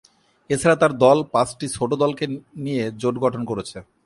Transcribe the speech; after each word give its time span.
এ 0.49 0.55
ছাড়া 0.61 0.77
তার 0.81 0.91
দল 1.03 1.17
পাঁচটি 1.33 1.65
ছোট 1.75 1.91
দলকে 2.03 2.25
নিয়ে 2.65 2.83
জোট 3.01 3.15
গঠন 3.23 3.41
করেছে। 3.45 3.77